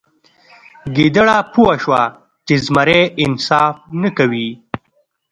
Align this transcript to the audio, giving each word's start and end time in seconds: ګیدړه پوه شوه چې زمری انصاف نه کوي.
ګیدړه 0.95 1.37
پوه 1.53 1.73
شوه 1.83 2.03
چې 2.47 2.53
زمری 2.65 3.01
انصاف 3.23 3.75
نه 4.01 4.09
کوي. 4.17 4.49